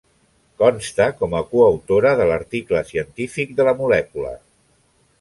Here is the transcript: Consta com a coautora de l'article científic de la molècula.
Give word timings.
Consta 0.63 1.07
com 1.19 1.35
a 1.41 1.43
coautora 1.51 2.15
de 2.21 2.27
l'article 2.33 2.83
científic 2.95 3.57
de 3.61 3.71
la 3.71 3.79
molècula. 3.85 4.37